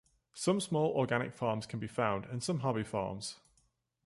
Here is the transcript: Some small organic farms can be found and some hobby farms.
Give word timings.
Some 0.33 0.59
small 0.59 0.89
organic 0.93 1.31
farms 1.31 1.67
can 1.67 1.77
be 1.77 1.85
found 1.85 2.25
and 2.25 2.41
some 2.41 2.61
hobby 2.61 2.81
farms. 2.81 3.35